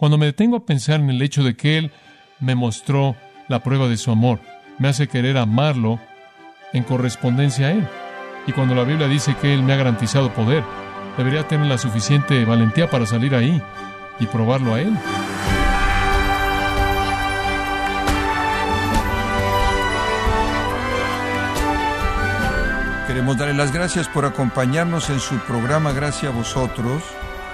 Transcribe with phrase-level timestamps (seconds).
[0.00, 1.92] Cuando me detengo a pensar en el hecho de que Él
[2.38, 3.16] me mostró
[3.48, 4.40] la prueba de su amor,
[4.78, 6.00] me hace querer amarlo
[6.72, 7.86] en correspondencia a Él.
[8.46, 10.64] Y cuando la Biblia dice que Él me ha garantizado poder,
[11.18, 13.60] debería tener la suficiente valentía para salir ahí
[14.18, 14.96] y probarlo a Él.
[23.06, 27.02] Queremos darle las gracias por acompañarnos en su programa Gracias a vosotros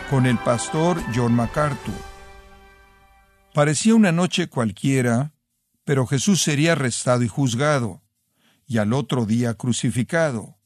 [0.09, 2.16] con el pastor John MacArthur.
[3.57, 5.33] Parecía una noche cualquiera,
[5.85, 8.03] pero Jesús sería arrestado y juzgado,
[8.67, 10.59] y al otro día crucificado.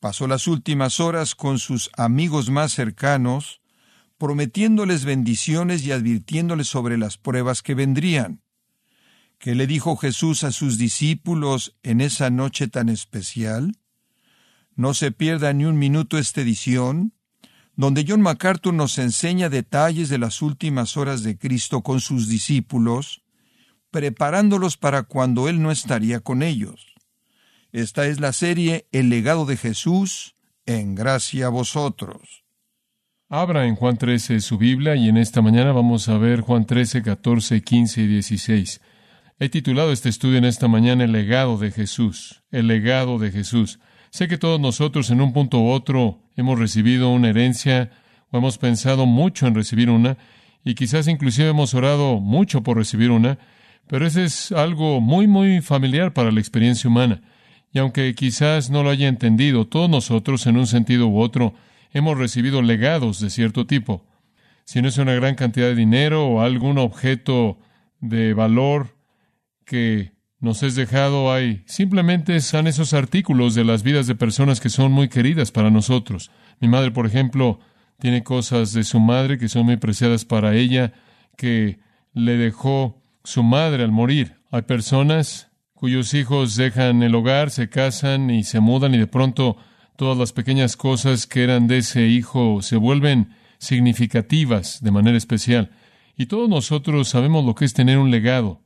[0.00, 3.60] Pasó las últimas horas con sus amigos más cercanos,
[4.18, 8.42] prometiéndoles bendiciones y advirtiéndoles sobre las pruebas que vendrían.
[9.38, 13.78] ¿Qué le dijo Jesús a sus discípulos en esa noche tan especial?
[14.74, 17.12] No se pierda ni un minuto esta edición,
[17.76, 23.22] donde John MacArthur nos enseña detalles de las últimas horas de Cristo con sus discípulos,
[23.90, 26.94] preparándolos para cuando Él no estaría con ellos.
[27.72, 30.34] Esta es la serie El legado de Jesús,
[30.64, 32.44] en gracia a vosotros.
[33.28, 37.02] Abra en Juan 13 su Biblia y en esta mañana vamos a ver Juan 13,
[37.02, 38.80] 14, 15 y 16.
[39.38, 43.80] He titulado este estudio en esta mañana El legado de Jesús, el legado de Jesús.
[44.16, 47.90] Sé que todos nosotros en un punto u otro hemos recibido una herencia
[48.30, 50.16] o hemos pensado mucho en recibir una
[50.64, 53.36] y quizás inclusive hemos orado mucho por recibir una,
[53.86, 57.20] pero ese es algo muy, muy familiar para la experiencia humana.
[57.74, 61.52] Y aunque quizás no lo haya entendido, todos nosotros en un sentido u otro
[61.92, 64.06] hemos recibido legados de cierto tipo.
[64.64, 67.58] Si no es una gran cantidad de dinero o algún objeto
[68.00, 68.96] de valor
[69.66, 71.62] que nos es dejado ahí.
[71.66, 76.30] Simplemente son esos artículos de las vidas de personas que son muy queridas para nosotros.
[76.60, 77.60] Mi madre, por ejemplo,
[77.98, 80.92] tiene cosas de su madre que son muy preciadas para ella,
[81.36, 81.78] que
[82.12, 84.36] le dejó su madre al morir.
[84.50, 89.56] Hay personas cuyos hijos dejan el hogar, se casan y se mudan y de pronto
[89.96, 95.70] todas las pequeñas cosas que eran de ese hijo se vuelven significativas de manera especial.
[96.16, 98.60] Y todos nosotros sabemos lo que es tener un legado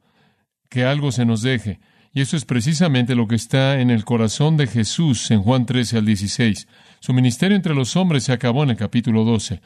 [0.71, 1.81] que algo se nos deje.
[2.15, 5.99] Y eso es precisamente lo que está en el corazón de Jesús en Juan 13
[5.99, 6.67] al 16.
[7.01, 9.61] Su ministerio entre los hombres se acabó en el capítulo 12.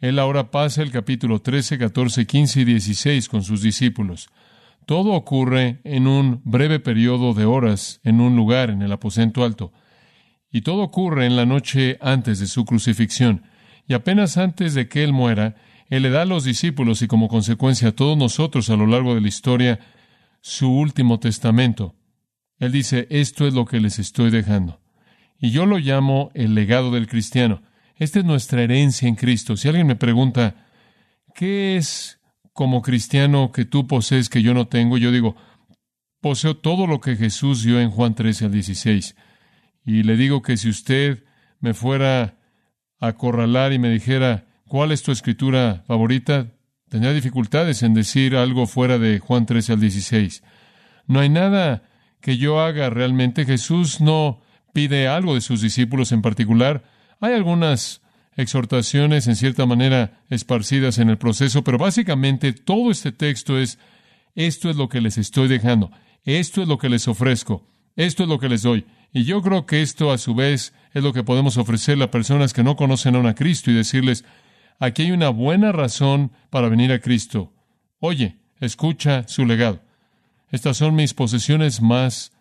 [0.00, 4.28] Él ahora pasa el capítulo 13, 14, 15 y 16 con sus discípulos.
[4.84, 9.72] Todo ocurre en un breve periodo de horas en un lugar en el aposento alto.
[10.50, 13.42] Y todo ocurre en la noche antes de su crucifixión.
[13.88, 15.56] Y apenas antes de que Él muera,
[15.88, 19.14] Él le da a los discípulos y como consecuencia a todos nosotros a lo largo
[19.14, 19.80] de la historia
[20.46, 21.96] su último testamento.
[22.60, 24.80] Él dice, esto es lo que les estoy dejando.
[25.40, 27.62] Y yo lo llamo el legado del cristiano.
[27.96, 29.56] Esta es nuestra herencia en Cristo.
[29.56, 30.68] Si alguien me pregunta,
[31.34, 32.20] ¿qué es
[32.52, 34.98] como cristiano que tú posees que yo no tengo?
[34.98, 35.34] Yo digo,
[36.20, 39.16] poseo todo lo que Jesús dio en Juan 13 al 16.
[39.84, 41.24] Y le digo que si usted
[41.58, 42.38] me fuera
[43.00, 46.52] a acorralar y me dijera, ¿cuál es tu escritura favorita?
[46.88, 50.42] Tendría dificultades en decir algo fuera de Juan 13 al 16.
[51.06, 51.82] No hay nada
[52.20, 53.44] que yo haga realmente.
[53.44, 54.40] Jesús no
[54.72, 56.84] pide algo de sus discípulos en particular.
[57.20, 58.02] Hay algunas
[58.36, 63.78] exhortaciones en cierta manera esparcidas en el proceso, pero básicamente todo este texto es
[64.34, 65.90] esto es lo que les estoy dejando,
[66.24, 68.84] esto es lo que les ofrezco, esto es lo que les doy.
[69.12, 72.52] Y yo creo que esto a su vez es lo que podemos ofrecerle a personas
[72.52, 74.26] que no conocen a Cristo y decirles,
[74.78, 77.52] Aquí hay una buena razón para venir a Cristo.
[77.98, 79.80] Oye, escucha su legado.
[80.50, 82.32] Estas son mis posesiones más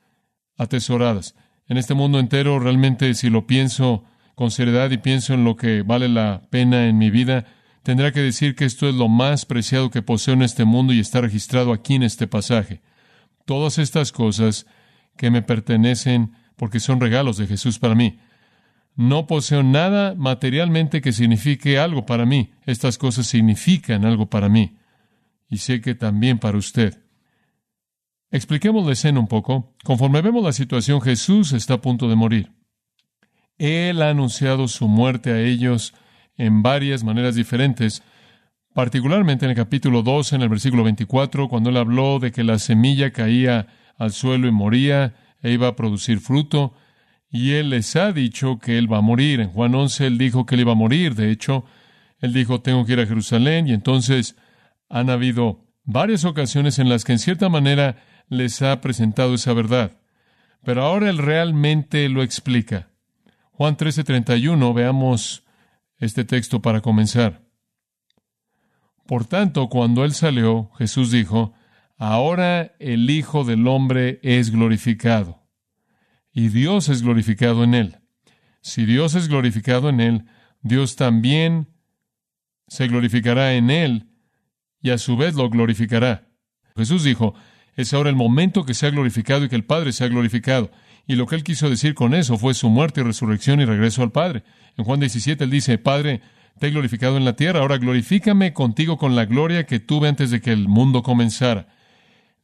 [0.57, 1.35] atesoradas.
[1.67, 4.03] En este mundo entero, realmente, si lo pienso
[4.35, 7.45] con seriedad y pienso en lo que vale la pena en mi vida,
[7.83, 10.99] tendrá que decir que esto es lo más preciado que poseo en este mundo y
[10.99, 12.81] está registrado aquí en este pasaje.
[13.45, 14.65] Todas estas cosas
[15.17, 18.19] que me pertenecen porque son regalos de Jesús para mí.
[18.95, 22.51] No poseo nada materialmente que signifique algo para mí.
[22.65, 24.77] Estas cosas significan algo para mí.
[25.49, 27.01] Y sé que también para usted.
[28.31, 29.75] Expliquemos la escena un poco.
[29.83, 32.51] Conforme vemos la situación, Jesús está a punto de morir.
[33.57, 35.93] Él ha anunciado su muerte a ellos
[36.37, 38.03] en varias maneras diferentes,
[38.73, 42.59] particularmente en el capítulo 12, en el versículo 24, cuando él habló de que la
[42.59, 43.67] semilla caía
[43.97, 46.73] al suelo y moría e iba a producir fruto
[47.35, 49.41] y Él les ha dicho que Él va a morir.
[49.41, 51.15] En Juan 11 Él dijo que Él iba a morir.
[51.15, 51.65] De hecho,
[52.19, 53.67] Él dijo, tengo que ir a Jerusalén.
[53.67, 54.35] Y entonces
[54.89, 57.97] han habido varias ocasiones en las que en cierta manera
[58.29, 59.97] les ha presentado esa verdad.
[60.63, 62.87] Pero ahora Él realmente lo explica.
[63.51, 65.43] Juan 13:31, veamos
[65.97, 67.41] este texto para comenzar.
[69.05, 71.53] Por tanto, cuando él salió, Jesús dijo,
[71.97, 75.44] Ahora el Hijo del Hombre es glorificado,
[76.35, 77.97] y Dios es glorificado en él.
[78.61, 80.25] Si Dios es glorificado en él,
[80.61, 81.69] Dios también
[82.67, 84.09] se glorificará en él,
[84.81, 86.27] y a su vez lo glorificará.
[86.75, 87.35] Jesús dijo,
[87.75, 90.71] es ahora el momento que sea glorificado y que el Padre sea glorificado.
[91.07, 94.03] Y lo que él quiso decir con eso fue su muerte y resurrección y regreso
[94.03, 94.43] al Padre.
[94.75, 96.21] En Juan 17 él dice, Padre,
[96.59, 100.31] te he glorificado en la tierra, ahora glorifícame contigo con la gloria que tuve antes
[100.31, 101.67] de que el mundo comenzara.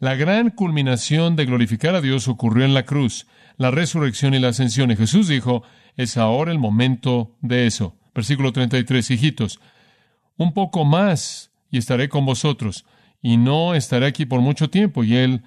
[0.01, 3.27] La gran culminación de glorificar a Dios ocurrió en la cruz,
[3.57, 4.89] la resurrección y la ascensión.
[4.89, 5.61] Y Jesús dijo,
[5.95, 7.95] es ahora el momento de eso.
[8.15, 9.59] Versículo 33, hijitos,
[10.37, 12.83] un poco más y estaré con vosotros,
[13.21, 15.03] y no estaré aquí por mucho tiempo.
[15.03, 15.43] Y él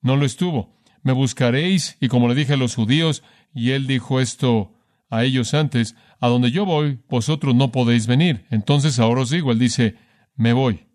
[0.00, 0.74] no lo estuvo.
[1.02, 3.22] Me buscaréis, y como le dije a los judíos,
[3.52, 4.72] y él dijo esto
[5.10, 8.46] a ellos antes, a donde yo voy, vosotros no podéis venir.
[8.48, 9.96] Entonces ahora os digo, él dice,
[10.34, 10.86] me voy,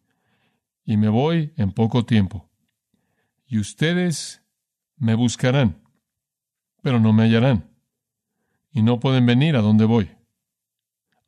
[0.83, 2.47] y me voy en poco tiempo.
[3.47, 4.43] Y ustedes
[4.97, 5.81] me buscarán,
[6.81, 7.69] pero no me hallarán,
[8.71, 10.11] y no pueden venir a donde voy.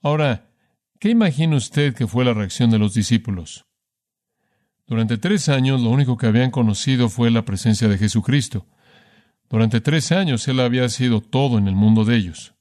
[0.01, 0.51] Ahora,
[0.99, 3.65] ¿qué imagina usted que fue la reacción de los discípulos?
[4.85, 8.65] Durante tres años lo único que habían conocido fue la presencia de Jesucristo.
[9.49, 12.55] Durante tres años Él había sido todo en el mundo de ellos.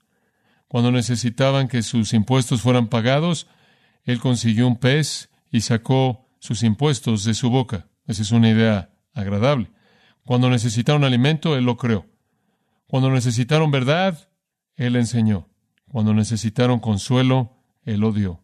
[0.69, 3.47] Cuando necesitaban que sus impuestos fueran pagados,
[4.05, 7.89] él consiguió un pez y sacó sus impuestos de su boca.
[8.07, 9.71] Esa es una idea agradable.
[10.25, 12.07] Cuando necesitaron alimento, él lo creó.
[12.87, 14.31] Cuando necesitaron verdad,
[14.77, 15.49] él enseñó.
[15.89, 18.43] Cuando necesitaron consuelo, él lo dio.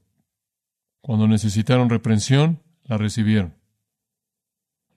[1.00, 3.54] Cuando necesitaron reprensión, la recibieron.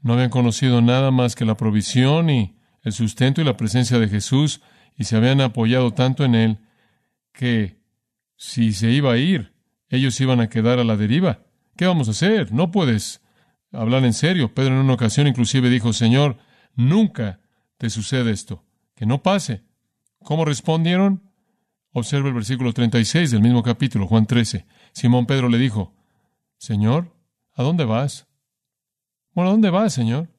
[0.01, 4.07] No habían conocido nada más que la provisión y el sustento y la presencia de
[4.07, 4.61] Jesús
[4.97, 6.59] y se habían apoyado tanto en él
[7.33, 7.81] que
[8.37, 9.53] si se iba a ir,
[9.89, 11.45] ellos iban a quedar a la deriva.
[11.75, 12.51] ¿Qué vamos a hacer?
[12.51, 13.21] No puedes
[13.77, 14.53] hablar en serio.
[14.53, 16.37] Pedro en una ocasión inclusive dijo, Señor,
[16.75, 17.39] nunca
[17.77, 18.65] te sucede esto,
[18.95, 19.63] que no pase.
[20.23, 21.23] ¿Cómo respondieron?
[21.93, 24.65] Observa el versículo 36 del mismo capítulo, Juan 13.
[24.91, 25.95] Simón Pedro le dijo,
[26.57, 27.15] Señor,
[27.53, 28.27] ¿a dónde vas?
[29.33, 30.29] Bueno, ¿a dónde vas, Señor?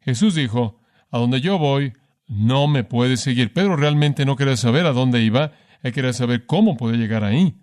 [0.00, 0.80] Jesús dijo,
[1.10, 1.92] a donde yo voy,
[2.26, 3.52] no me puedes seguir.
[3.52, 7.61] Pedro realmente no quería saber a dónde iba, él quería saber cómo podía llegar ahí.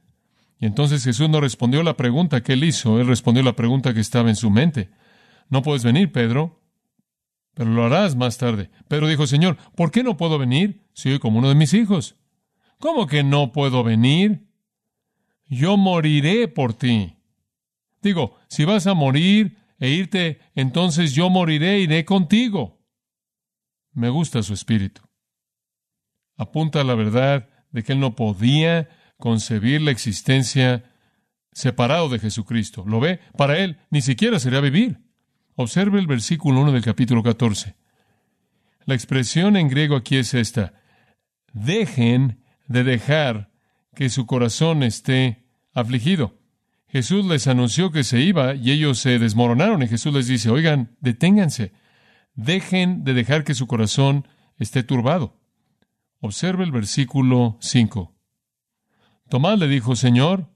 [0.59, 4.01] Y entonces Jesús no respondió la pregunta que él hizo, él respondió la pregunta que
[4.01, 4.89] estaba en su mente.
[5.49, 6.61] No puedes venir, Pedro,
[7.53, 8.69] pero lo harás más tarde.
[8.87, 10.85] Pedro dijo, Señor, ¿por qué no puedo venir?
[10.93, 12.17] Soy como uno de mis hijos.
[12.77, 14.47] ¿Cómo que no puedo venir?
[15.45, 17.15] Yo moriré por ti.
[18.01, 22.79] Digo, si vas a morir e irte, entonces yo moriré e iré contigo.
[23.93, 25.01] Me gusta su espíritu.
[26.37, 30.83] Apunta a la verdad de que él no podía concebir la existencia
[31.51, 32.83] separado de Jesucristo.
[32.87, 33.19] ¿Lo ve?
[33.37, 34.99] Para él ni siquiera sería vivir.
[35.55, 37.75] Observe el versículo 1 del capítulo 14.
[38.85, 40.73] La expresión en griego aquí es esta.
[41.51, 43.51] Dejen de dejar
[43.93, 46.37] que su corazón esté afligido.
[46.87, 50.95] Jesús les anunció que se iba y ellos se desmoronaron y Jesús les dice, oigan,
[51.01, 51.73] deténganse,
[52.35, 54.27] dejen de dejar que su corazón
[54.57, 55.37] esté turbado.
[56.21, 58.18] Observe el versículo 5.
[59.29, 60.49] Tomás le dijo, Señor,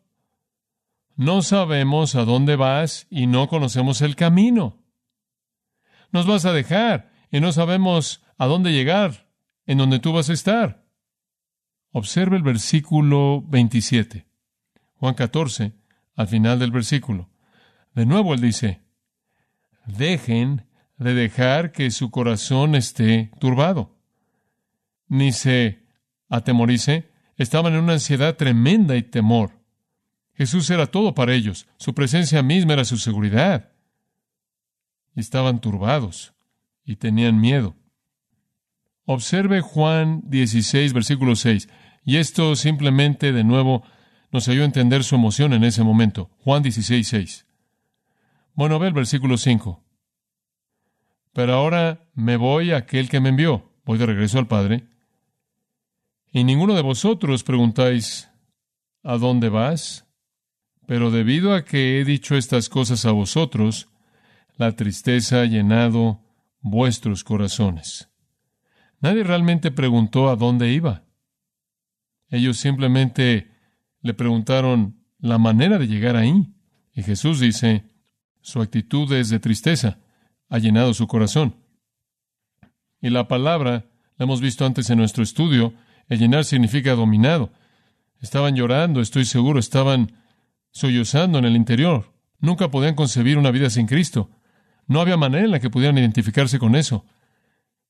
[1.15, 4.83] no sabemos a dónde vas y no conocemos el camino.
[6.11, 9.29] Nos vas a dejar y no sabemos a dónde llegar,
[9.65, 10.83] en donde tú vas a estar.
[11.91, 14.25] Observe el versículo 27.
[14.95, 15.73] Juan 14,
[16.15, 17.29] al final del versículo.
[17.93, 18.81] De nuevo él dice,
[19.85, 23.93] dejen de dejar que su corazón esté turbado
[25.13, 25.83] ni se
[26.27, 29.51] atemorice, estaban en una ansiedad tremenda y temor.
[30.33, 33.69] Jesús era todo para ellos, su presencia misma era su seguridad.
[35.15, 36.33] Y estaban turbados
[36.83, 37.75] y tenían miedo.
[39.05, 41.69] Observe Juan 16, versículo 6,
[42.05, 43.83] y esto simplemente de nuevo
[44.31, 46.31] nos ayudó a entender su emoción en ese momento.
[46.39, 47.45] Juan 16, 6.
[48.55, 49.83] Bueno, ve el versículo 5.
[51.33, 53.71] Pero ahora me voy a aquel que me envió.
[53.85, 54.87] Voy de regreso al Padre.
[56.35, 58.27] Y ninguno de vosotros preguntáis,
[59.03, 60.07] ¿a dónde vas?
[60.87, 63.87] Pero debido a que he dicho estas cosas a vosotros,
[64.57, 66.21] la tristeza ha llenado
[66.59, 68.09] vuestros corazones.
[68.99, 71.03] Nadie realmente preguntó a dónde iba.
[72.29, 73.51] Ellos simplemente
[74.01, 76.51] le preguntaron la manera de llegar ahí.
[76.95, 77.85] Y Jesús dice,
[78.41, 79.99] su actitud es de tristeza,
[80.49, 81.57] ha llenado su corazón.
[83.01, 83.85] Y la palabra,
[84.17, 85.75] la hemos visto antes en nuestro estudio,
[86.09, 87.51] el llenar significa dominado.
[88.21, 90.13] Estaban llorando, estoy seguro, estaban
[90.71, 92.13] sollozando en el interior.
[92.39, 94.29] Nunca podían concebir una vida sin Cristo.
[94.87, 97.05] No había manera en la que pudieran identificarse con eso.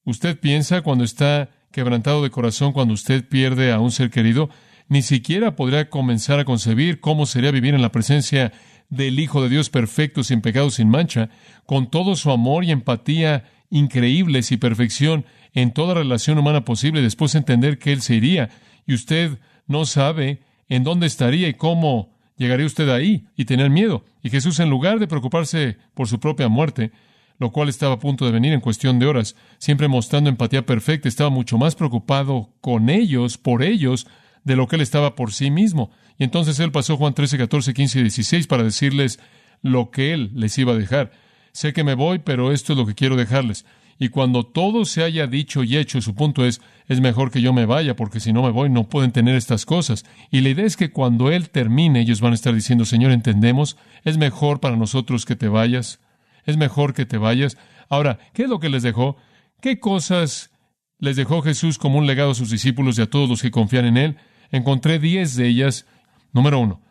[0.05, 4.49] Usted piensa cuando está quebrantado de corazón, cuando usted pierde a un ser querido,
[4.89, 8.53] ni siquiera podría comenzar a concebir cómo sería vivir en la presencia
[8.89, 11.29] del Hijo de Dios perfecto, sin pecado, sin mancha,
[11.65, 17.35] con todo su amor y empatía increíbles y perfección en toda relación humana posible, después
[17.35, 18.49] entender que Él se iría
[18.85, 24.03] y usted no sabe en dónde estaría y cómo llegaría usted ahí y tener miedo.
[24.21, 26.91] Y Jesús, en lugar de preocuparse por su propia muerte,
[27.39, 31.07] lo cual estaba a punto de venir en cuestión de horas, siempre mostrando empatía perfecta,
[31.07, 34.07] estaba mucho más preocupado con ellos, por ellos,
[34.43, 35.91] de lo que él estaba por sí mismo.
[36.17, 39.19] Y entonces él pasó Juan 13, 14, 15 y 16 para decirles
[39.61, 41.11] lo que él les iba a dejar.
[41.51, 43.65] Sé que me voy, pero esto es lo que quiero dejarles.
[43.99, 47.53] Y cuando todo se haya dicho y hecho, su punto es, es mejor que yo
[47.53, 50.05] me vaya, porque si no me voy no pueden tener estas cosas.
[50.31, 53.77] Y la idea es que cuando Él termine, ellos van a estar diciendo, Señor, entendemos,
[54.03, 55.99] es mejor para nosotros que te vayas,
[56.45, 57.57] es mejor que te vayas.
[57.89, 59.17] Ahora, ¿qué es lo que les dejó?
[59.61, 60.51] ¿Qué cosas
[60.97, 63.85] les dejó Jesús como un legado a sus discípulos y a todos los que confían
[63.85, 64.17] en Él?
[64.51, 65.85] Encontré diez de ellas.
[66.31, 66.81] Número uno,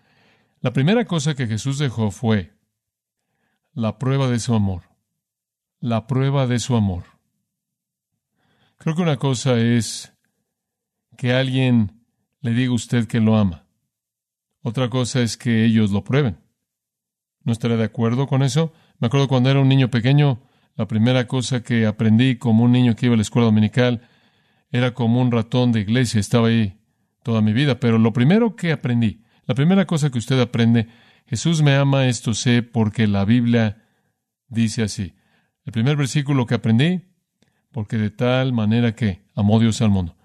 [0.61, 2.53] la primera cosa que Jesús dejó fue
[3.75, 4.92] la prueba de su amor
[5.83, 7.03] la prueba de su amor.
[8.79, 10.15] Creo que una cosa es
[11.19, 12.05] que alguien
[12.41, 13.67] le diga a usted que lo ama.
[14.63, 16.39] Otra cosa es que ellos lo prueben.
[17.43, 18.73] ¿No estaré de acuerdo con eso?
[19.01, 20.41] Me acuerdo cuando era un niño pequeño,
[20.77, 24.03] la primera cosa que aprendí como un niño que iba a la escuela dominical
[24.71, 26.79] era como un ratón de iglesia, estaba ahí
[27.25, 30.87] toda mi vida, pero lo primero que aprendí, la primera cosa que usted aprende,
[31.27, 33.83] Jesús me ama, esto sé porque la Biblia
[34.47, 35.15] dice así.
[35.65, 37.03] El primer versículo que aprendí,
[37.71, 40.17] porque de tal manera que amó Dios al mundo.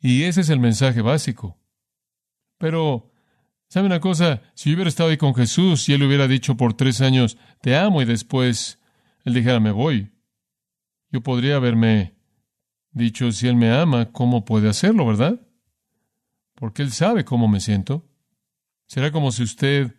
[0.00, 1.58] Y ese es el mensaje básico.
[2.58, 3.12] Pero,
[3.68, 4.42] ¿sabe una cosa?
[4.54, 7.76] Si yo hubiera estado ahí con Jesús y él hubiera dicho por tres años, te
[7.76, 8.80] amo, y después
[9.24, 10.12] él dijera, me voy,
[11.10, 12.14] yo podría haberme
[12.92, 15.40] dicho, si él me ama, ¿cómo puede hacerlo, verdad?
[16.54, 18.08] Porque él sabe cómo me siento.
[18.86, 19.94] Será como si usted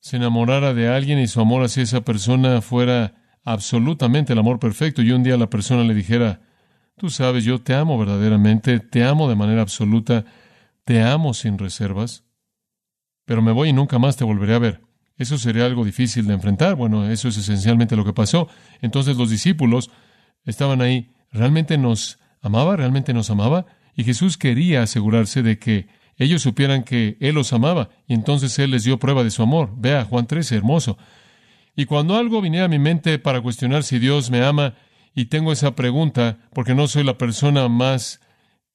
[0.00, 3.14] se enamorara de alguien y su amor hacia esa persona fuera
[3.52, 6.42] absolutamente el amor perfecto y un día la persona le dijera,
[6.98, 10.26] tú sabes, yo te amo verdaderamente, te amo de manera absoluta,
[10.84, 12.24] te amo sin reservas,
[13.24, 14.80] pero me voy y nunca más te volveré a ver.
[15.16, 16.76] Eso sería algo difícil de enfrentar.
[16.76, 18.48] Bueno, eso es esencialmente lo que pasó.
[18.82, 19.90] Entonces los discípulos
[20.44, 21.10] estaban ahí.
[21.32, 22.76] ¿Realmente nos amaba?
[22.76, 23.66] ¿Realmente nos amaba?
[23.96, 25.88] Y Jesús quería asegurarse de que
[26.18, 27.88] ellos supieran que Él los amaba.
[28.06, 29.72] Y entonces Él les dio prueba de su amor.
[29.76, 30.98] Vea Juan 13, hermoso.
[31.78, 34.74] Y cuando algo viniera a mi mente para cuestionar si Dios me ama,
[35.14, 38.20] y tengo esa pregunta, porque no soy la persona más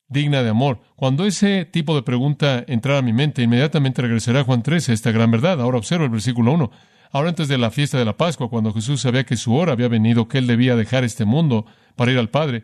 [0.08, 4.44] digna de amor, cuando ese tipo de pregunta entrara a mi mente, inmediatamente regresará a
[4.46, 5.60] Juan 13, esta gran verdad.
[5.60, 6.72] Ahora observo el versículo 1.
[7.12, 9.90] Ahora antes de la fiesta de la Pascua, cuando Jesús sabía que su hora había
[9.90, 11.66] venido, que él debía dejar este mundo
[11.98, 12.64] para ir al Padre,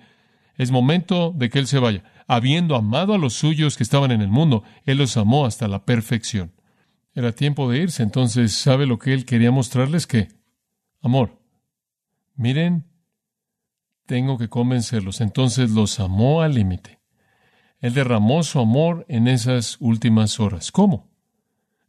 [0.55, 2.05] es momento de que él se vaya.
[2.27, 5.83] Habiendo amado a los suyos que estaban en el mundo, él los amó hasta la
[5.83, 6.53] perfección.
[7.19, 8.01] Era tiempo de irse.
[8.01, 10.07] Entonces, ¿sabe lo que él quería mostrarles?
[10.07, 10.29] Que,
[11.01, 11.37] amor,
[12.37, 12.85] miren,
[14.05, 15.19] tengo que convencerlos.
[15.19, 17.01] Entonces los amó al límite.
[17.81, 20.71] Él derramó su amor en esas últimas horas.
[20.71, 21.11] ¿Cómo?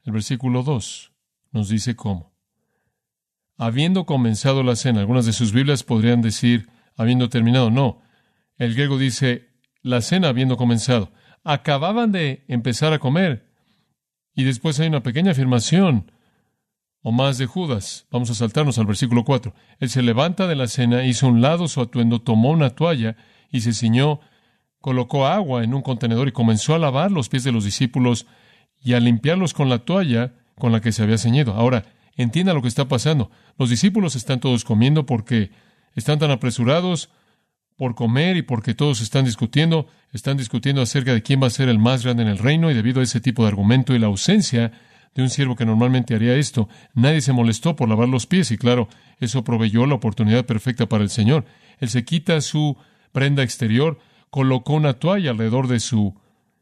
[0.02, 1.12] El versículo 2
[1.52, 2.32] nos dice cómo.
[3.56, 7.70] Habiendo comenzado la cena, algunas de sus Biblias podrían decir habiendo terminado.
[7.70, 8.02] No,
[8.58, 11.12] el griego dice la cena habiendo comenzado.
[11.44, 13.49] Acababan de empezar a comer
[14.34, 16.10] y después hay una pequeña afirmación
[17.02, 18.06] o más de Judas.
[18.10, 19.54] Vamos a saltarnos al versículo 4.
[19.78, 23.16] Él se levanta de la cena, hizo un lado su atuendo, tomó una toalla
[23.50, 24.20] y se ciñó,
[24.80, 28.26] colocó agua en un contenedor y comenzó a lavar los pies de los discípulos
[28.82, 31.54] y a limpiarlos con la toalla con la que se había ceñido.
[31.54, 31.84] Ahora,
[32.16, 33.30] entienda lo que está pasando.
[33.58, 35.50] Los discípulos están todos comiendo porque
[35.94, 37.10] están tan apresurados
[37.80, 41.70] por comer y porque todos están discutiendo, están discutiendo acerca de quién va a ser
[41.70, 44.08] el más grande en el reino y debido a ese tipo de argumento y la
[44.08, 44.70] ausencia
[45.14, 48.58] de un siervo que normalmente haría esto, nadie se molestó por lavar los pies y
[48.58, 51.46] claro, eso proveyó la oportunidad perfecta para el Señor.
[51.78, 52.76] Él se quita su
[53.12, 56.20] prenda exterior, colocó una toalla alrededor de su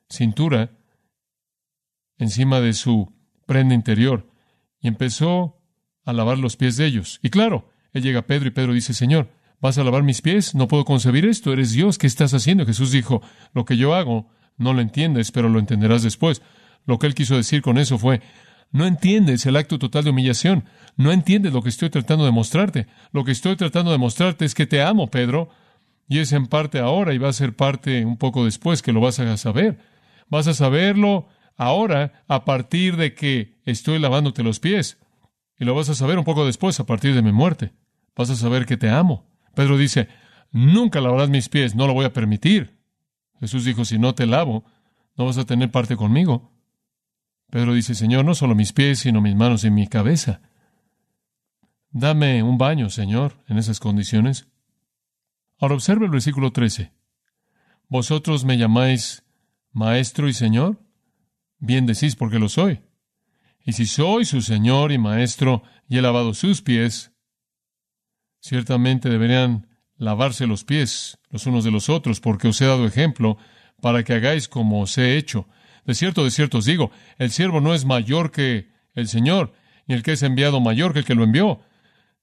[0.08, 0.70] cintura,
[2.18, 3.12] encima de su
[3.44, 4.30] prenda interior,
[4.80, 5.60] y empezó
[6.04, 7.18] a lavar los pies de ellos.
[7.24, 10.54] Y claro, él llega a Pedro y Pedro dice, Señor, ¿Vas a lavar mis pies?
[10.54, 11.52] No puedo concebir esto.
[11.52, 11.98] Eres Dios.
[11.98, 12.64] ¿Qué estás haciendo?
[12.64, 13.22] Jesús dijo,
[13.54, 16.42] lo que yo hago no lo entiendes, pero lo entenderás después.
[16.86, 18.20] Lo que él quiso decir con eso fue,
[18.70, 20.64] no entiendes el acto total de humillación.
[20.96, 22.86] No entiendes lo que estoy tratando de mostrarte.
[23.12, 25.48] Lo que estoy tratando de mostrarte es que te amo, Pedro.
[26.08, 29.00] Y es en parte ahora y va a ser parte un poco después que lo
[29.00, 29.78] vas a saber.
[30.28, 34.98] Vas a saberlo ahora a partir de que estoy lavándote los pies.
[35.58, 37.72] Y lo vas a saber un poco después, a partir de mi muerte.
[38.14, 39.27] Vas a saber que te amo.
[39.58, 40.06] Pedro dice,
[40.52, 42.78] nunca lavarás mis pies, no lo voy a permitir.
[43.40, 44.64] Jesús dijo, si no te lavo,
[45.16, 46.52] no vas a tener parte conmigo.
[47.50, 50.42] Pedro dice, Señor, no solo mis pies, sino mis manos y mi cabeza.
[51.90, 54.46] Dame un baño, Señor, en esas condiciones.
[55.58, 56.92] Ahora observe el versículo 13.
[57.88, 59.24] Vosotros me llamáis
[59.72, 60.78] Maestro y Señor.
[61.58, 62.82] Bien decís porque lo soy.
[63.64, 67.12] Y si soy su Señor y Maestro y he lavado sus pies,
[68.40, 69.66] ciertamente deberían
[69.96, 73.36] lavarse los pies los unos de los otros, porque os he dado ejemplo
[73.80, 75.46] para que hagáis como os he hecho.
[75.84, 79.52] De cierto, de cierto os digo, el siervo no es mayor que el Señor,
[79.86, 81.60] ni el que es enviado mayor que el que lo envió.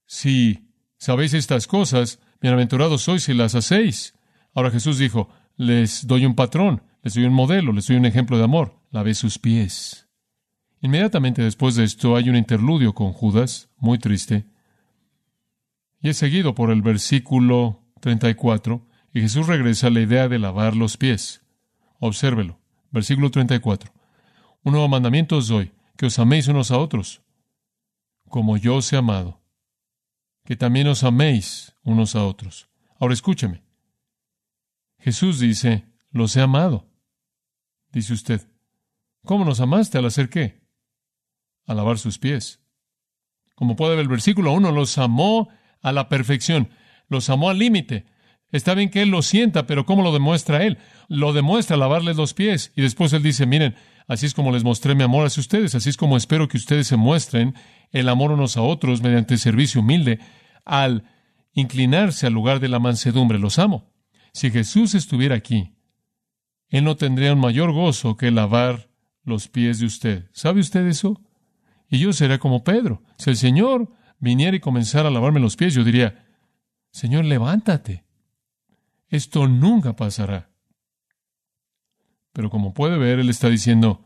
[0.06, 4.14] Si sabéis estas cosas, bienaventurados sois si las hacéis.
[4.54, 8.38] Ahora Jesús dijo, les doy un patrón, les doy un modelo, les doy un ejemplo
[8.38, 8.80] de amor.
[8.92, 10.08] Lavé sus pies.
[10.82, 14.46] Inmediatamente después de esto hay un interludio con Judas, muy triste,
[16.06, 20.76] y es seguido por el versículo 34, y Jesús regresa a la idea de lavar
[20.76, 21.42] los pies.
[21.98, 22.60] Obsérvelo.
[22.92, 23.92] Versículo 34.
[24.62, 27.24] Un nuevo mandamiento os doy, que os améis unos a otros,
[28.30, 29.42] como yo os he amado,
[30.44, 32.70] que también os améis unos a otros.
[33.00, 33.64] Ahora escúcheme.
[35.00, 36.88] Jesús dice, los he amado.
[37.92, 38.48] Dice usted,
[39.24, 40.62] ¿cómo nos amaste al hacer qué?
[41.66, 42.62] A lavar sus pies.
[43.56, 45.50] Como puede ver el versículo 1, los amó
[45.86, 46.70] a la perfección,
[47.10, 48.06] los amó al límite.
[48.52, 50.80] Está bien que Él lo sienta, pero ¿cómo lo demuestra Él?
[51.10, 52.72] Lo demuestra lavarles los pies.
[52.76, 53.76] Y después Él dice, miren,
[54.08, 56.88] así es como les mostré mi amor hacia ustedes, así es como espero que ustedes
[56.88, 57.54] se muestren
[57.92, 60.20] el amor unos a otros mediante servicio humilde
[60.66, 61.04] al
[61.54, 63.38] inclinarse al lugar de la mansedumbre.
[63.38, 63.94] Los amo.
[64.34, 65.76] Si Jesús estuviera aquí,
[66.70, 68.90] Él no tendría un mayor gozo que lavar
[69.24, 70.30] los pies de usted.
[70.34, 71.22] ¿Sabe usted eso?
[71.90, 73.04] Y yo sería como Pedro.
[73.20, 76.26] Si el Señor viniera y comenzara a lavarme los pies, yo diría,
[76.92, 78.06] Señor, levántate.
[79.10, 80.50] Esto nunca pasará.
[82.34, 84.04] Pero como puede ver, Él está diciendo,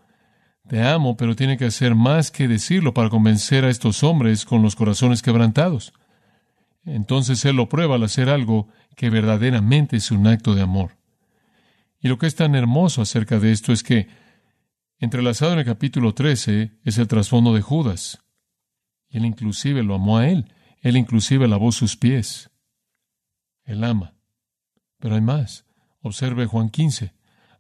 [0.67, 4.62] te amo, pero tiene que hacer más que decirlo para convencer a estos hombres con
[4.62, 5.93] los corazones quebrantados.
[6.86, 10.97] Entonces Él lo prueba al hacer algo que verdaderamente es un acto de amor.
[12.01, 14.07] Y lo que es tan hermoso acerca de esto es que,
[14.99, 18.23] entrelazado en el capítulo 13, es el trasfondo de Judas.
[19.10, 20.54] Él inclusive lo amó a él.
[20.82, 22.50] Él inclusive lavó sus pies.
[23.63, 24.13] Él ama.
[25.00, 25.65] Pero hay más.
[26.02, 27.13] Observe Juan 15.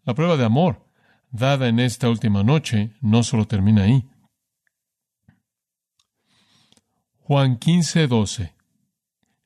[0.03, 0.85] La prueba de amor
[1.31, 4.05] dada en esta última noche no solo termina ahí.
[7.19, 8.53] Juan 15, 12.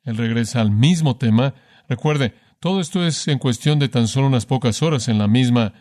[0.04, 1.54] Él regresa al mismo tema.
[1.90, 5.74] Recuerde, todo esto es en cuestión de tan solo unas pocas horas en la misma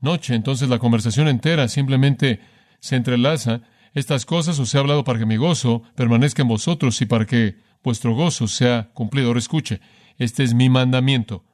[0.00, 0.34] noche.
[0.34, 2.40] Entonces la conversación entera simplemente
[2.80, 3.62] se entrelaza
[3.94, 7.56] estas cosas os he hablado para que mi gozo permanezca en vosotros y para que
[7.82, 9.28] vuestro gozo sea cumplido.
[9.28, 9.80] Ahora escuche,
[10.18, 11.44] este es mi mandamiento,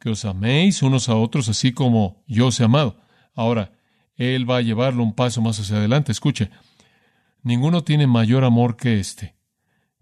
[0.00, 3.00] que os améis unos a otros así como yo os he amado.
[3.34, 3.72] Ahora,
[4.16, 6.12] Él va a llevarlo un paso más hacia adelante.
[6.12, 6.50] Escuche,
[7.42, 9.36] ninguno tiene mayor amor que este,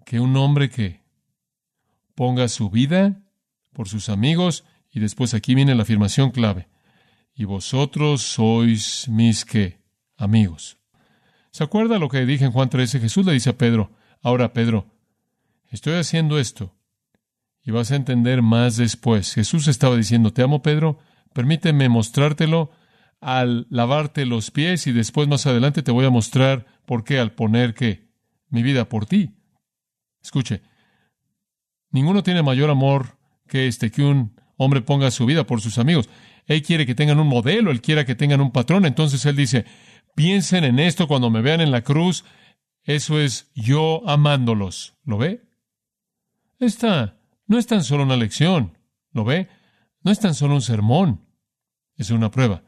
[0.05, 1.03] que un hombre que
[2.15, 3.23] ponga su vida
[3.73, 6.69] por sus amigos, y después aquí viene la afirmación clave,
[7.35, 9.81] y vosotros sois mis que
[10.17, 10.79] amigos.
[11.55, 12.99] ¿Se acuerda lo que dije en Juan 13?
[12.99, 14.91] Jesús le dice a Pedro, ahora Pedro,
[15.71, 16.75] estoy haciendo esto
[17.63, 19.33] y vas a entender más después.
[19.35, 20.99] Jesús estaba diciendo, te amo Pedro,
[21.33, 22.73] permíteme mostrártelo
[23.21, 27.31] al lavarte los pies y después más adelante te voy a mostrar por qué al
[27.31, 28.09] poner que
[28.49, 29.37] mi vida por ti.
[30.25, 30.61] Escuche,
[31.91, 36.09] ninguno tiene mayor amor que este, que un hombre ponga su vida por sus amigos.
[36.47, 38.87] Él quiere que tengan un modelo, él quiere que tengan un patrón.
[38.87, 39.65] Entonces él dice,
[40.15, 42.25] piensen en esto cuando me vean en la cruz.
[42.83, 44.95] Eso es yo amándolos.
[45.05, 45.43] ¿Lo ve?
[46.59, 48.79] Esta no es tan solo una lección.
[49.13, 49.49] ¿Lo ve?
[50.03, 51.21] No es tan solo un sermón.
[51.97, 52.63] Es una prueba.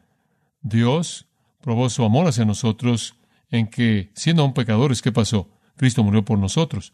[0.61, 1.27] Dios
[1.61, 3.15] probó su amor hacia nosotros
[3.49, 5.49] en que, siendo aún pecadores, ¿qué pasó?
[5.75, 6.93] Cristo murió por nosotros.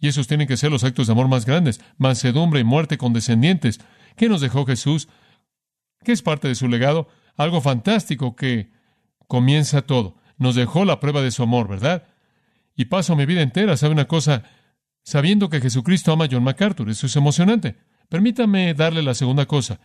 [0.00, 3.80] Y esos tienen que ser los actos de amor más grandes, mansedumbre y muerte condescendientes.
[4.16, 5.08] ¿Qué nos dejó Jesús?
[6.04, 7.08] ¿Qué es parte de su legado?
[7.36, 8.70] Algo fantástico que
[9.28, 10.16] comienza todo.
[10.36, 12.08] Nos dejó la prueba de su amor, ¿verdad?
[12.74, 14.42] Y paso mi vida entera, ¿sabe una cosa?
[15.04, 16.90] Sabiendo que Jesucristo ama a John MacArthur.
[16.90, 17.76] Eso es emocionante.
[18.08, 19.80] Permítame darle la segunda cosa.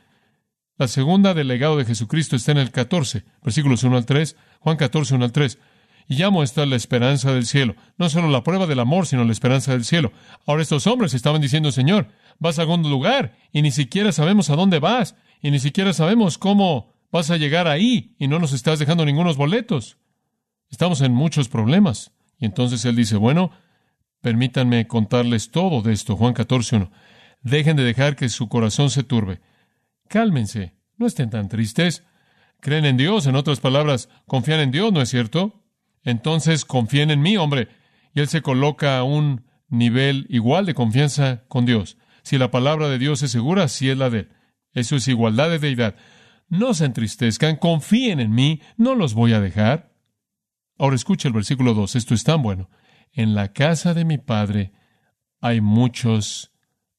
[0.77, 4.77] La segunda del legado de Jesucristo está en el 14, versículos 1 al 3, Juan
[4.77, 5.59] 14, 1 al 3.
[6.07, 7.75] Y llamo esta la esperanza del cielo.
[7.97, 10.11] No solo la prueba del amor, sino la esperanza del cielo.
[10.45, 12.07] Ahora estos hombres estaban diciendo, Señor,
[12.39, 16.37] vas a algún lugar y ni siquiera sabemos a dónde vas y ni siquiera sabemos
[16.37, 19.97] cómo vas a llegar ahí y no nos estás dejando ningunos boletos.
[20.71, 23.51] Estamos en muchos problemas Y entonces él dice, bueno,
[24.21, 26.17] permítanme contarles todo de esto.
[26.17, 26.91] Juan 14, 1.
[27.41, 29.41] Dejen de dejar que su corazón se turbe.
[30.09, 32.03] Cálmense, no estén tan tristes.
[32.59, 35.63] Creen en Dios, en otras palabras, confían en Dios, ¿no es cierto?
[36.03, 37.67] Entonces confíen en mí, hombre.
[38.15, 41.97] Y él se coloca a un nivel igual de confianza con Dios.
[42.23, 44.29] Si la palabra de Dios es segura, si es la de él.
[44.73, 45.95] Eso es igualdad de deidad.
[46.53, 49.91] No se entristezcan, confíen en mí, no los voy a dejar.
[50.77, 52.69] Ahora escucha el versículo 2, esto es tan bueno.
[53.11, 54.71] En la casa de mi padre
[55.41, 56.51] hay muchas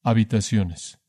[0.03, 0.99] habitaciones.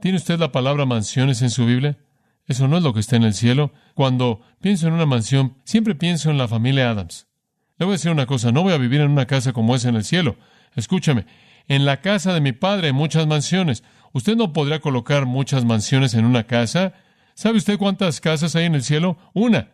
[0.00, 1.96] ¿Tiene usted la palabra mansiones en su Biblia?
[2.44, 3.72] Eso no es lo que está en el cielo.
[3.94, 7.28] Cuando pienso en una mansión, siempre pienso en la familia Adams.
[7.76, 9.84] Le voy a decir una cosa, no voy a vivir en una casa como es
[9.84, 10.34] en el cielo.
[10.74, 11.24] Escúchame,
[11.68, 13.84] en la casa de mi padre hay muchas mansiones.
[14.12, 16.94] Usted no podrá colocar muchas mansiones en una casa.
[17.38, 19.16] ¿Sabe usted cuántas casas hay en el cielo?
[19.32, 19.70] Una.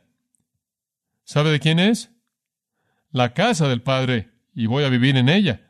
[1.24, 2.10] ¿Sabe de quién es?
[3.10, 5.62] La casa del Padre, y voy a vivir en ella.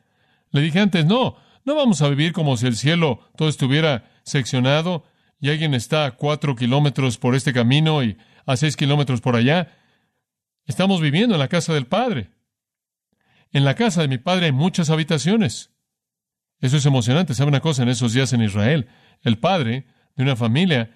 [0.51, 5.05] Le dije antes, no, no vamos a vivir como si el cielo todo estuviera seccionado
[5.39, 9.71] y alguien está a cuatro kilómetros por este camino y a seis kilómetros por allá.
[10.65, 12.29] Estamos viviendo en la casa del Padre.
[13.53, 15.71] En la casa de mi Padre hay muchas habitaciones.
[16.59, 17.33] Eso es emocionante.
[17.35, 17.83] ¿Sabe una cosa?
[17.83, 18.89] En esos días en Israel,
[19.21, 20.91] el padre de una familia,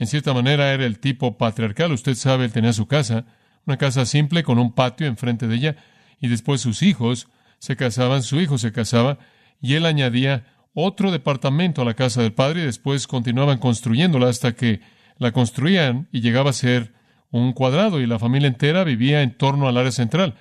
[0.00, 1.92] en cierta manera era el tipo patriarcal.
[1.92, 3.26] Usted sabe, él tenía su casa,
[3.66, 5.76] una casa simple con un patio enfrente de ella,
[6.20, 9.18] y después sus hijos se casaban, su hijo se casaba,
[9.60, 14.52] y él añadía otro departamento a la casa del padre y después continuaban construyéndola hasta
[14.52, 14.80] que
[15.18, 16.94] la construían y llegaba a ser
[17.30, 20.34] un cuadrado y la familia entera vivía en torno al área central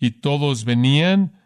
[0.00, 1.40] y todos venían,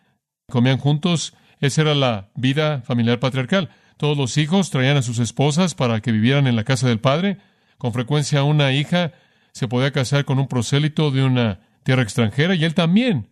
[0.49, 3.71] comían juntos esa era la vida familiar patriarcal.
[3.97, 7.39] Todos los hijos traían a sus esposas para que vivieran en la casa del padre.
[7.79, 9.13] Con frecuencia una hija
[9.53, 13.31] se podía casar con un prosélito de una tierra extranjera y él también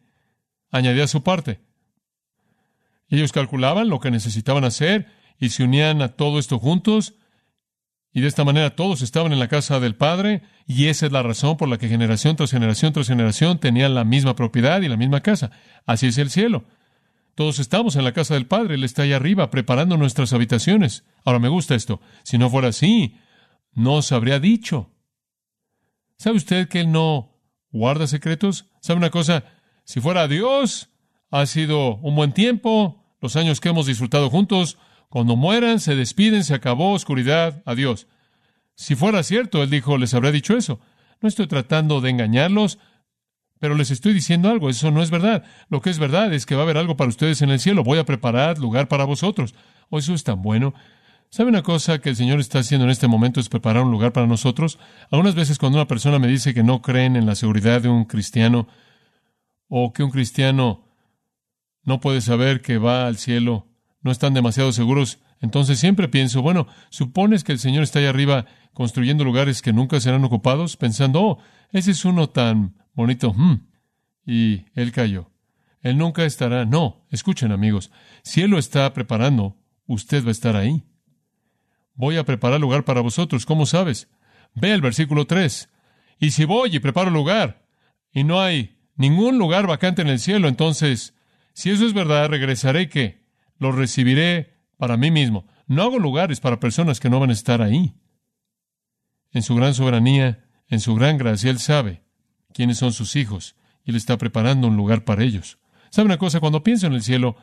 [0.70, 1.60] añadía su parte.
[3.08, 5.06] Ellos calculaban lo que necesitaban hacer
[5.38, 7.14] y se unían a todo esto juntos
[8.12, 11.22] y de esta manera todos estaban en la casa del Padre y esa es la
[11.22, 14.96] razón por la que generación tras generación tras generación tenían la misma propiedad y la
[14.96, 15.50] misma casa.
[15.84, 16.64] Así es el cielo.
[17.34, 21.04] Todos estamos en la casa del Padre, Él está ahí arriba preparando nuestras habitaciones.
[21.24, 22.00] Ahora me gusta esto.
[22.22, 23.18] Si no fuera así,
[23.76, 24.90] no os habría dicho.
[26.16, 27.38] ¿Sabe usted que Él no
[27.70, 28.66] guarda secretos?
[28.80, 29.44] ¿Sabe una cosa?
[29.84, 30.88] Si fuera Dios,
[31.30, 34.78] ha sido un buen tiempo, los años que hemos disfrutado juntos,
[35.10, 38.08] cuando mueran, se despiden, se acabó, oscuridad, adiós.
[38.74, 40.80] Si fuera cierto, Él dijo, les habría dicho eso.
[41.20, 42.78] No estoy tratando de engañarlos,
[43.58, 45.44] pero les estoy diciendo algo, eso no es verdad.
[45.68, 47.84] Lo que es verdad es que va a haber algo para ustedes en el cielo.
[47.84, 49.54] Voy a preparar lugar para vosotros.
[49.90, 50.74] Oh, eso es tan bueno.
[51.30, 54.12] ¿Sabe una cosa que el Señor está haciendo en este momento es preparar un lugar
[54.12, 54.78] para nosotros?
[55.10, 58.04] Algunas veces cuando una persona me dice que no creen en la seguridad de un
[58.04, 58.68] cristiano
[59.68, 60.84] o que un cristiano
[61.82, 63.66] no puede saber que va al cielo,
[64.00, 68.46] no están demasiado seguros, entonces siempre pienso, bueno, supones que el Señor está ahí arriba
[68.72, 71.38] construyendo lugares que nunca serán ocupados, pensando, oh,
[71.70, 73.66] ese es uno tan bonito, hmm,
[74.24, 75.30] y él cayó.
[75.86, 76.64] Él nunca estará.
[76.64, 77.92] No, escuchen amigos,
[78.24, 80.82] si Él lo está preparando, usted va a estar ahí.
[81.96, 84.08] Voy a preparar lugar para vosotros, ¿cómo sabes?
[84.54, 85.68] Ve el versículo 3.
[86.20, 87.66] Y si voy y preparo lugar,
[88.12, 91.14] y no hay ningún lugar vacante en el cielo, entonces,
[91.52, 93.24] si eso es verdad, regresaré que
[93.58, 95.46] lo recibiré para mí mismo.
[95.66, 97.94] No hago lugares para personas que no van a estar ahí.
[99.32, 102.02] En su gran soberanía, en su gran gracia, Él sabe
[102.52, 105.58] quiénes son sus hijos y Él está preparando un lugar para ellos.
[105.90, 106.40] ¿Sabe una cosa?
[106.40, 107.36] Cuando piensa en el cielo,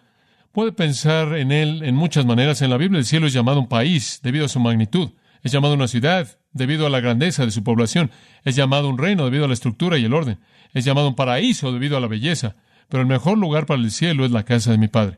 [0.54, 2.62] puede pensar en Él en muchas maneras.
[2.62, 5.12] En la Biblia el cielo es llamado un país debido a su magnitud.
[5.42, 8.12] Es llamado una ciudad debido a la grandeza de su población.
[8.46, 10.40] Es llamado un reino debido a la estructura y el orden.
[10.74, 12.56] Es llamado un paraíso debido a la belleza.
[12.88, 15.18] Pero el mejor lugar para el cielo es la casa de mi Padre.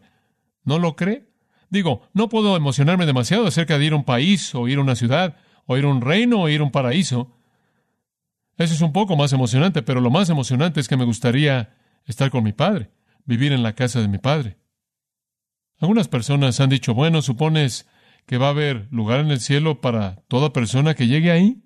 [0.63, 1.28] ¿No lo cree?
[1.69, 4.95] Digo, no puedo emocionarme demasiado acerca de ir a un país o ir a una
[4.95, 7.36] ciudad o ir a un reino o ir a un paraíso.
[8.58, 12.30] Eso es un poco más emocionante, pero lo más emocionante es que me gustaría estar
[12.30, 12.89] con mi padre,
[13.26, 14.58] vivir en la casa de mi padre.
[15.79, 17.88] Algunas personas han dicho, bueno, ¿supones
[18.25, 21.63] que va a haber lugar en el cielo para toda persona que llegue ahí?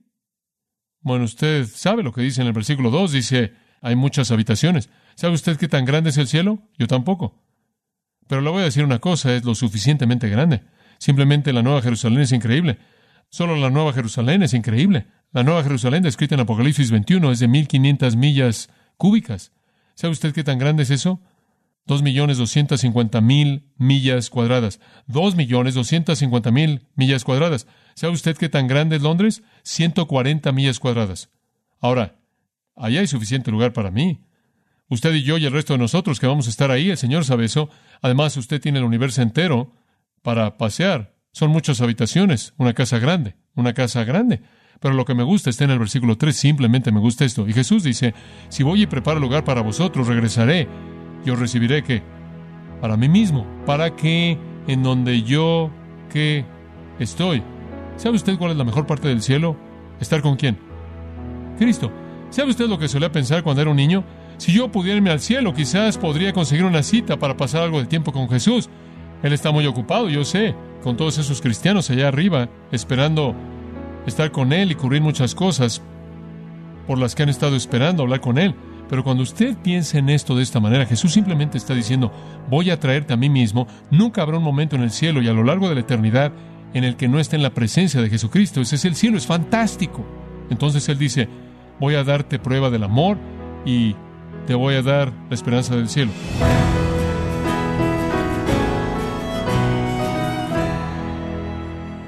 [1.02, 4.90] Bueno, usted sabe lo que dice en el versículo 2, dice, hay muchas habitaciones.
[5.16, 6.60] ¿Sabe usted qué tan grande es el cielo?
[6.78, 7.42] Yo tampoco.
[8.28, 10.64] Pero le voy a decir una cosa, es lo suficientemente grande.
[10.98, 12.78] Simplemente la Nueva Jerusalén es increíble.
[13.30, 15.08] Solo la Nueva Jerusalén es increíble.
[15.32, 19.54] La Nueva Jerusalén, descrita en Apocalipsis 21, es de 1500 millas cúbicas.
[19.96, 21.22] ¿Sabe usted qué tan grande es eso?
[21.90, 24.80] Dos millones doscientas cincuenta mil millas cuadradas.
[25.08, 27.66] Dos millones doscientas cincuenta mil millas cuadradas.
[27.96, 29.42] ¿Sabe usted qué tan grande es Londres?
[29.64, 31.32] 140 millas cuadradas.
[31.80, 32.20] Ahora,
[32.76, 34.22] allá hay suficiente lugar para mí.
[34.88, 37.26] Usted y yo y el resto de nosotros que vamos a estar ahí, el Señor
[37.26, 37.72] sabe eso.
[38.04, 39.74] Además, usted tiene el universo entero
[40.22, 41.16] para pasear.
[41.32, 44.44] Son muchas habitaciones, una casa grande, una casa grande.
[44.80, 47.48] Pero lo que me gusta está en el versículo 3, simplemente me gusta esto.
[47.48, 48.14] Y Jesús dice,
[48.50, 50.68] si voy y preparo lugar para vosotros, regresaré
[51.26, 52.02] y os recibiré que
[52.82, 55.70] para mí mismo, para que en donde yo
[56.12, 56.46] que
[57.00, 57.44] estoy.
[57.98, 59.56] ¿Sabe usted cuál es la mejor parte del cielo?
[60.00, 60.58] ¿Estar con quién?
[61.58, 61.92] Cristo.
[62.30, 64.04] ¿Sabe usted lo que solía pensar cuando era un niño?
[64.38, 67.88] Si yo pudiera irme al cielo, quizás podría conseguir una cita para pasar algo de
[67.88, 68.70] tiempo con Jesús.
[69.22, 73.36] Él está muy ocupado, yo sé, con todos esos cristianos allá arriba, esperando
[74.06, 75.82] estar con Él y cubrir muchas cosas
[76.88, 78.56] por las que han estado esperando hablar con Él.
[78.90, 82.12] Pero cuando usted piensa en esto de esta manera, Jesús simplemente está diciendo,
[82.50, 85.34] voy a traerte a mí mismo, nunca habrá un momento en el cielo y a
[85.34, 86.32] lo largo de la eternidad
[86.74, 88.62] en el que no esté en la presencia de Jesucristo.
[88.62, 90.06] Ese es el cielo, es fantástico.
[90.50, 91.30] Entonces Él dice,
[91.80, 93.18] voy a darte prueba del amor
[93.64, 93.96] y
[94.48, 96.12] te voy a dar la esperanza del cielo.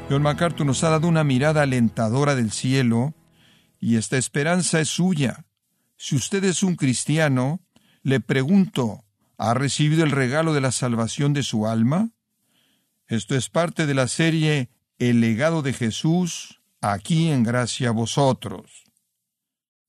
[0.09, 3.13] John MacArthur nos ha dado una mirada alentadora del cielo
[3.79, 5.45] y esta esperanza es suya.
[6.03, 7.59] Si usted es un cristiano,
[8.01, 9.03] le pregunto,
[9.37, 12.09] ¿ha recibido el regalo de la salvación de su alma?
[13.05, 18.85] Esto es parte de la serie El legado de Jesús, aquí en gracia a vosotros.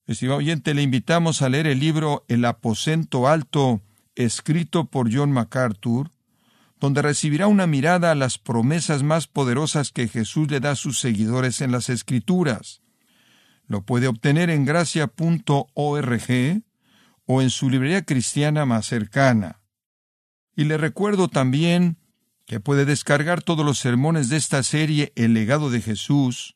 [0.06, 3.80] Estimado oyente, le invitamos a leer el libro El aposento alto,
[4.14, 6.10] escrito por John MacArthur,
[6.78, 11.00] donde recibirá una mirada a las promesas más poderosas que Jesús le da a sus
[11.00, 12.81] seguidores en las Escrituras.
[13.72, 15.62] Lo puede obtener en gracia.org
[17.24, 19.62] o en su librería cristiana más cercana.
[20.54, 21.96] Y le recuerdo también
[22.44, 26.54] que puede descargar todos los sermones de esta serie El legado de Jesús,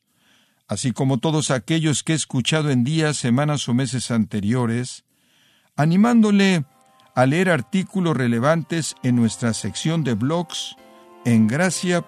[0.67, 5.03] así como todos aquellos que he escuchado en días, semanas o meses anteriores,
[5.75, 6.65] animándole
[7.15, 10.75] a leer artículos relevantes en nuestra sección de blogs
[11.25, 12.07] en gracia.org.